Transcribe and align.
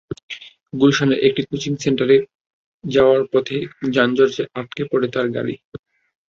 গুলশানের 0.73 1.19
একটি 1.27 1.41
কোচিং 1.49 1.73
সেন্টারে 1.77 2.17
যাওয়ার 2.83 3.21
পথে 3.33 3.57
যানজটে 3.91 4.43
আটকে 4.55 4.83
পড়ে 4.91 5.07
তার 5.13 5.27
গাড়ি। 5.35 5.55